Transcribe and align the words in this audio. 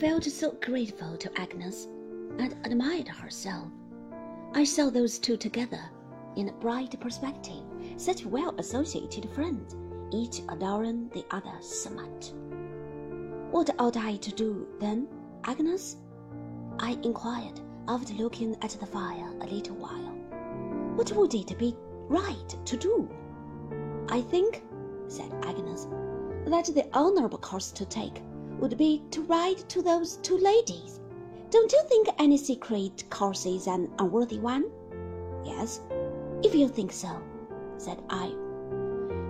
felt 0.00 0.24
so 0.24 0.52
grateful 0.62 1.14
to 1.18 1.30
Agnes 1.38 1.86
and 2.38 2.56
admired 2.64 3.06
herself. 3.06 3.66
I 4.54 4.64
saw 4.64 4.88
those 4.88 5.18
two 5.18 5.36
together 5.36 5.90
in 6.36 6.48
a 6.48 6.52
bright 6.52 6.98
perspective, 6.98 7.62
such 7.98 8.24
well 8.24 8.54
associated 8.56 9.28
friends, 9.28 9.76
each 10.10 10.40
adoring 10.48 11.10
the 11.10 11.26
other 11.30 11.52
so 11.60 11.90
much. 11.90 12.32
What 13.50 13.68
ought 13.78 13.98
I 13.98 14.16
to 14.16 14.32
do 14.32 14.66
then, 14.80 15.06
Agnes? 15.44 15.98
I 16.78 16.98
inquired 17.02 17.60
after 17.86 18.14
looking 18.14 18.56
at 18.62 18.70
the 18.80 18.86
fire 18.86 19.30
a 19.42 19.46
little 19.46 19.76
while. 19.76 20.14
What 20.96 21.12
would 21.12 21.34
it 21.34 21.58
be 21.58 21.76
right 22.08 22.56
to 22.64 22.76
do? 22.78 23.06
I 24.08 24.22
think, 24.22 24.62
said 25.08 25.30
Agnes, 25.42 25.88
that 26.46 26.64
the 26.74 26.88
honorable 26.94 27.38
course 27.38 27.70
to 27.72 27.84
take 27.84 28.22
would 28.60 28.76
be 28.76 29.02
to 29.10 29.22
write 29.22 29.68
to 29.68 29.82
those 29.82 30.16
two 30.18 30.36
ladies. 30.36 31.00
Don't 31.50 31.72
you 31.72 31.82
think 31.88 32.08
any 32.18 32.36
secret 32.36 33.08
course 33.10 33.46
is 33.46 33.66
an 33.66 33.90
unworthy 33.98 34.38
one? 34.38 34.70
Yes, 35.44 35.80
if 36.42 36.54
you 36.54 36.68
think 36.68 36.92
so, 36.92 37.20
said 37.78 38.02
I. 38.08 38.32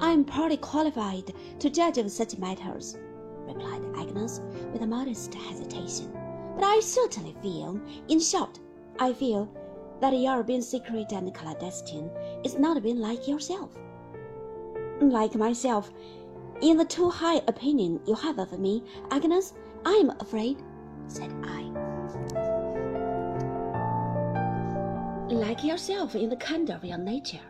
I 0.00 0.10
am 0.10 0.24
partly 0.24 0.58
qualified 0.58 1.32
to 1.58 1.70
judge 1.70 1.98
of 1.98 2.10
such 2.10 2.38
matters, 2.38 2.98
replied 3.46 3.82
Agnes 3.96 4.40
with 4.72 4.82
a 4.82 4.86
modest 4.86 5.34
hesitation. 5.34 6.12
But 6.54 6.64
I 6.64 6.80
certainly 6.80 7.34
feel, 7.42 7.80
in 8.08 8.20
short, 8.20 8.60
I 8.98 9.12
feel 9.12 9.48
that 10.00 10.12
your 10.12 10.42
being 10.42 10.62
secret 10.62 11.12
and 11.12 11.34
clandestine 11.34 12.10
is 12.44 12.58
not 12.58 12.82
being 12.82 12.98
like 12.98 13.26
yourself. 13.26 13.70
Like 15.00 15.34
myself, 15.34 15.92
in 16.62 16.76
the 16.76 16.84
too 16.84 17.10
high 17.10 17.42
opinion 17.48 18.00
you 18.06 18.14
have 18.14 18.38
of 18.38 18.58
me, 18.58 18.82
Agnes, 19.10 19.54
I 19.84 19.92
am 19.92 20.10
afraid, 20.20 20.62
said 21.06 21.32
I. 21.42 21.62
Like 25.30 25.64
yourself 25.64 26.14
in 26.14 26.28
the 26.28 26.36
candour 26.36 26.76
of 26.76 26.84
your 26.84 26.98
nature, 26.98 27.40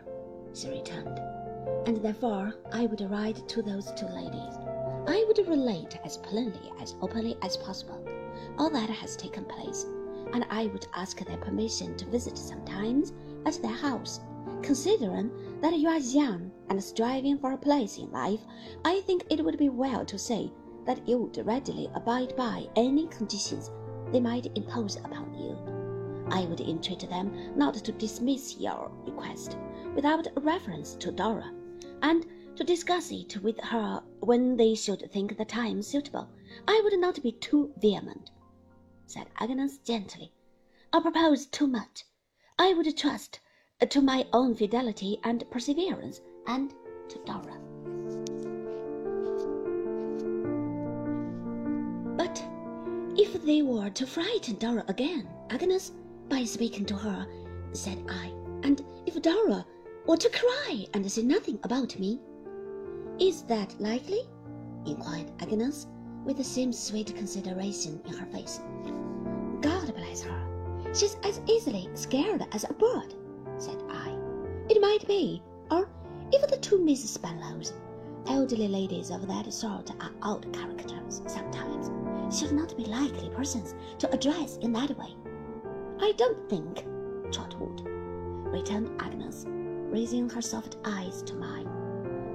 she 0.53 0.69
returned, 0.69 1.19
and 1.85 1.97
therefore 1.97 2.55
I 2.71 2.87
would 2.87 3.01
write 3.09 3.47
to 3.47 3.61
those 3.61 3.91
two 3.93 4.07
ladies. 4.07 4.57
I 5.07 5.23
would 5.27 5.47
relate 5.47 5.99
as 6.03 6.17
plainly, 6.17 6.71
as 6.81 6.95
openly 7.01 7.37
as 7.41 7.57
possible, 7.57 8.03
all 8.57 8.69
that 8.71 8.89
has 8.89 9.15
taken 9.15 9.45
place, 9.45 9.85
and 10.33 10.45
I 10.49 10.65
would 10.67 10.87
ask 10.95 11.23
their 11.23 11.37
permission 11.37 11.95
to 11.97 12.05
visit 12.05 12.37
sometimes 12.37 13.13
at 13.45 13.61
their 13.61 13.71
house. 13.71 14.19
Considering 14.61 15.29
that 15.65 15.79
you 15.79 15.89
are 15.89 15.97
young 15.97 16.51
and 16.69 16.83
striving 16.83 17.39
for 17.39 17.53
a 17.53 17.57
place 17.57 17.97
in 17.97 18.11
life, 18.11 18.41
I 18.85 19.01
think 19.01 19.23
it 19.31 19.43
would 19.43 19.57
be 19.57 19.69
well 19.69 20.05
to 20.05 20.15
say 20.15 20.51
that 20.85 21.07
you 21.07 21.17
would 21.17 21.43
readily 21.43 21.89
abide 21.95 22.35
by 22.35 22.67
any 22.75 23.07
conditions 23.07 23.71
they 24.11 24.19
might 24.19 24.55
impose 24.55 24.97
upon 24.97 25.33
you. 25.33 25.57
I 26.29 26.45
would 26.45 26.61
entreat 26.61 27.09
them 27.09 27.57
not 27.57 27.73
to 27.83 27.91
dismiss 27.91 28.57
your 28.59 28.91
request 29.07 29.57
without 29.95 30.27
reference 30.43 30.93
to 30.97 31.11
Dora, 31.11 31.51
and 32.03 32.27
to 32.57 32.63
discuss 32.63 33.11
it 33.11 33.41
with 33.41 33.59
her 33.61 34.03
when 34.19 34.57
they 34.57 34.75
should 34.75 35.11
think 35.11 35.35
the 35.35 35.45
time 35.45 35.81
suitable. 35.81 36.29
I 36.67 36.79
would 36.83 36.99
not 36.99 37.23
be 37.23 37.31
too 37.31 37.73
vehement, 37.79 38.29
said 39.07 39.31
Agnes 39.39 39.79
gently, 39.79 40.31
or 40.93 41.01
propose 41.01 41.47
too 41.47 41.65
much. 41.65 42.05
I 42.59 42.75
would 42.75 42.95
trust 42.95 43.39
to 43.81 44.01
my 44.01 44.25
own 44.31 44.55
fidelity 44.55 45.19
and 45.25 45.43
perseverance, 45.51 46.21
and 46.47 46.73
to 47.09 47.19
Dora. 47.25 47.59
But 52.15 52.41
if 53.19 53.43
they 53.43 53.61
were 53.61 53.89
to 53.89 54.07
frighten 54.07 54.55
Dora 54.55 54.85
again, 54.87 55.27
Agnes, 55.49 55.91
by 56.29 56.45
speaking 56.45 56.85
to 56.85 56.95
her, 56.95 57.27
said 57.73 58.01
I, 58.09 58.31
and 58.63 58.81
if 59.05 59.21
Dora 59.21 59.65
were 60.07 60.17
to 60.17 60.29
cry 60.29 60.85
and 60.93 61.11
say 61.11 61.23
nothing 61.23 61.59
about 61.63 61.99
me, 61.99 62.21
is 63.19 63.43
that 63.43 63.75
likely? 63.81 64.21
inquired 64.85 65.31
Agnes, 65.41 65.87
with 66.23 66.37
the 66.37 66.43
same 66.43 66.71
sweet 66.71 67.13
consideration 67.13 68.01
in 68.05 68.13
her 68.13 68.25
face. 68.27 68.61
God 69.61 69.93
bless 69.93 70.21
her. 70.21 70.93
She's 70.93 71.17
as 71.23 71.41
easily 71.47 71.89
scared 71.93 72.45
as 72.53 72.63
a 72.63 72.73
bird 72.73 73.13
said 73.57 73.81
I. 73.89 74.15
It 74.69 74.81
might 74.81 75.07
be, 75.07 75.41
or 75.71 75.87
if 76.31 76.49
the 76.49 76.57
two 76.57 76.83
Miss 76.83 77.17
Spenlows, 77.17 77.73
elderly 78.27 78.67
ladies 78.67 79.11
of 79.11 79.27
that 79.27 79.51
sort 79.53 79.91
are 80.01 80.11
odd 80.21 80.51
characters 80.53 81.21
sometimes, 81.27 81.91
should 82.35 82.51
not 82.51 82.75
be 82.75 82.85
likely 82.85 83.29
persons 83.29 83.75
to 83.99 84.11
address 84.11 84.57
in 84.57 84.73
that 84.73 84.97
way. 84.97 85.15
I 85.99 86.13
don't 86.17 86.49
think, 86.49 86.85
Trotwood, 87.31 87.81
returned 88.51 88.89
Agnes, 89.01 89.45
raising 89.47 90.29
her 90.29 90.41
soft 90.41 90.77
eyes 90.85 91.21
to 91.23 91.35
mine. 91.35 91.67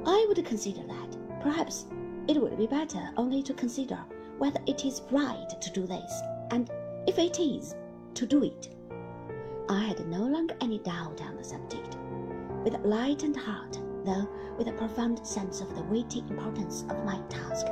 I 0.06 0.24
would 0.28 0.44
consider 0.44 0.82
that. 0.86 1.16
Perhaps 1.42 1.86
it 2.28 2.40
would 2.40 2.56
be 2.56 2.66
better 2.66 3.10
only 3.16 3.42
to 3.42 3.54
consider 3.54 3.98
whether 4.38 4.60
it 4.66 4.84
is 4.84 5.02
right 5.10 5.48
to 5.60 5.70
do 5.72 5.86
this, 5.86 6.22
and 6.50 6.70
if 7.06 7.18
it 7.18 7.38
is, 7.38 7.74
to 8.14 8.26
do 8.26 8.44
it. 8.44 8.74
I 9.70 9.84
had 9.84 10.04
no 10.08 10.24
longer 10.24 10.56
any 10.60 10.78
doubt 10.78 11.20
on 11.22 11.36
the 11.36 11.44
subject. 11.44 11.96
With 12.64 12.74
a 12.74 12.78
lightened 12.78 13.36
heart, 13.36 13.78
though 14.04 14.28
with 14.58 14.66
a 14.66 14.72
profound 14.72 15.24
sense 15.24 15.60
of 15.60 15.72
the 15.76 15.84
weighty 15.84 16.24
importance 16.28 16.82
of 16.90 17.04
my 17.04 17.20
task, 17.28 17.66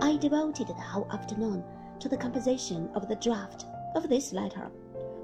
I 0.00 0.16
devoted 0.16 0.68
the 0.68 0.74
whole 0.74 1.10
afternoon 1.10 1.64
to 1.98 2.08
the 2.08 2.16
composition 2.16 2.88
of 2.94 3.08
the 3.08 3.16
draft 3.16 3.66
of 3.96 4.08
this 4.08 4.32
letter, 4.32 4.70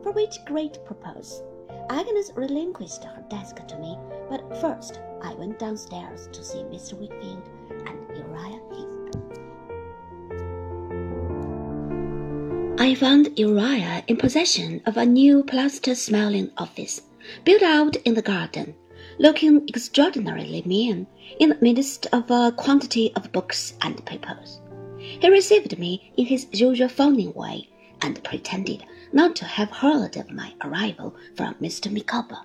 for 0.02 0.10
which 0.10 0.44
great 0.46 0.84
purpose 0.84 1.44
Agnes 1.90 2.32
relinquished 2.34 3.04
her 3.04 3.24
desk 3.28 3.64
to 3.68 3.78
me. 3.78 3.96
But 4.28 4.60
first, 4.60 5.00
I 5.22 5.34
went 5.34 5.60
downstairs 5.60 6.28
to 6.32 6.42
see 6.42 6.64
Mr. 6.64 6.94
Wickfield 6.94 7.48
and 7.86 8.16
Uriah 8.16 8.60
Heep. 8.72 8.89
I 12.80 12.94
found 12.94 13.38
Uriah 13.38 14.02
in 14.08 14.16
possession 14.16 14.80
of 14.86 14.96
a 14.96 15.04
new 15.04 15.44
plaster 15.44 15.94
smelling 15.94 16.50
office, 16.56 17.02
built 17.44 17.60
out 17.60 17.94
in 18.06 18.14
the 18.14 18.22
garden, 18.22 18.74
looking 19.18 19.68
extraordinarily 19.68 20.62
mean 20.64 21.06
in 21.38 21.50
the 21.50 21.58
midst 21.60 22.06
of 22.06 22.30
a 22.30 22.52
quantity 22.56 23.12
of 23.16 23.32
books 23.32 23.74
and 23.82 24.02
papers. 24.06 24.62
He 24.96 25.28
received 25.28 25.78
me 25.78 26.10
in 26.16 26.24
his 26.24 26.46
usual 26.52 26.88
phoning 26.88 27.34
way, 27.34 27.68
and 28.00 28.24
pretended 28.24 28.86
not 29.12 29.36
to 29.36 29.44
have 29.44 29.70
heard 29.70 30.16
of 30.16 30.30
my 30.30 30.54
arrival 30.64 31.14
from 31.36 31.56
Mr. 31.56 31.92
Micawber. 31.92 32.38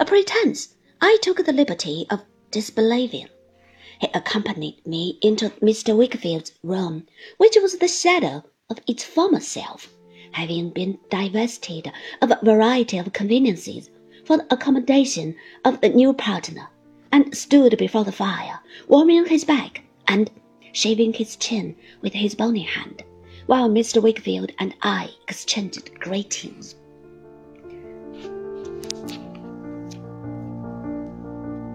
A 0.00 0.04
pretense 0.04 0.74
I 1.00 1.16
took 1.22 1.46
the 1.46 1.52
liberty 1.52 2.06
of 2.10 2.24
disbelieving. 2.50 3.28
He 4.00 4.08
accompanied 4.14 4.84
me 4.84 5.20
into 5.22 5.50
Mr. 5.62 5.96
Wickfield's 5.96 6.50
room, 6.64 7.06
which 7.36 7.56
was 7.62 7.78
the 7.78 7.86
shadow 7.86 8.42
of 8.70 8.78
its 8.86 9.04
former 9.04 9.40
self, 9.40 9.92
having 10.32 10.70
been 10.70 10.98
divested 11.10 11.92
of 12.22 12.30
a 12.30 12.38
variety 12.42 12.96
of 12.96 13.12
conveniences 13.12 13.90
for 14.24 14.38
the 14.38 14.46
accommodation 14.50 15.36
of 15.66 15.80
the 15.82 15.88
new 15.90 16.14
partner, 16.14 16.68
and 17.12 17.36
stood 17.36 17.76
before 17.76 18.04
the 18.04 18.12
fire, 18.12 18.58
warming 18.88 19.26
his 19.26 19.44
back 19.44 19.82
and 20.08 20.30
shaving 20.72 21.12
his 21.12 21.36
chin 21.36 21.76
with 22.00 22.14
his 22.14 22.34
bony 22.34 22.62
hand, 22.62 23.04
while 23.46 23.68
Mr. 23.68 24.02
Wickfield 24.02 24.50
and 24.58 24.74
I 24.82 25.10
exchanged 25.28 25.94
greetings. 26.00 26.74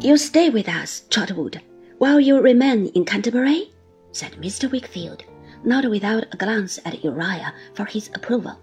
You 0.01 0.17
stay 0.17 0.49
with 0.49 0.67
us, 0.67 1.03
Trotwood, 1.09 1.61
while 1.99 2.19
you 2.19 2.39
remain 2.41 2.87
in 2.87 3.05
Canterbury? 3.05 3.69
said 4.11 4.31
Mr. 4.33 4.69
Wickfield 4.71 5.21
not 5.63 5.89
without 5.89 6.25
a 6.31 6.37
glance 6.37 6.79
at 6.85 7.03
Uriah 7.03 7.53
for 7.73 7.85
his 7.85 8.09
approval. 8.13 8.59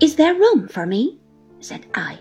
Is 0.00 0.16
there 0.16 0.34
room 0.34 0.68
for 0.68 0.86
me? 0.86 1.18
said 1.60 1.86
I. 1.94 2.18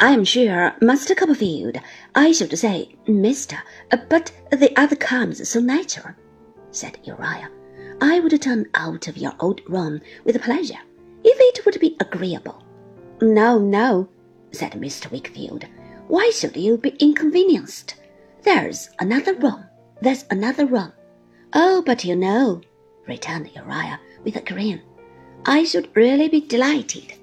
I 0.00 0.12
am 0.12 0.24
sure, 0.24 0.74
Master 0.80 1.14
Copperfield, 1.14 1.76
I 2.14 2.32
should 2.32 2.56
say 2.56 2.94
Mister, 3.06 3.58
but 4.08 4.30
the 4.50 4.72
other 4.78 4.96
comes 4.96 5.48
so 5.48 5.60
natural, 5.60 6.14
said 6.70 6.98
Uriah. 7.04 7.50
I 8.00 8.20
would 8.20 8.40
turn 8.40 8.66
out 8.74 9.08
of 9.08 9.16
your 9.16 9.32
old 9.40 9.60
room 9.68 10.00
with 10.24 10.40
pleasure, 10.40 10.78
if 11.24 11.36
it 11.40 11.64
would 11.64 11.80
be 11.80 11.96
agreeable. 12.00 12.62
No, 13.20 13.58
no, 13.58 14.08
said 14.52 14.72
Mr. 14.72 15.10
Wickfield. 15.10 15.64
Why 16.06 16.30
should 16.30 16.56
you 16.56 16.78
be 16.78 16.90
inconvenienced? 17.00 17.96
There's 18.42 18.90
another 19.00 19.34
room. 19.34 19.64
There's 20.00 20.24
another 20.30 20.64
room. 20.66 20.92
Oh, 21.52 21.82
but 21.84 22.04
you 22.04 22.16
know, 22.16 22.60
returned 23.06 23.50
Uriah 23.54 24.00
with 24.24 24.36
a 24.36 24.40
grin, 24.40 24.82
I 25.46 25.64
should 25.64 25.94
really 25.96 26.28
be 26.28 26.40
delighted 26.40 27.14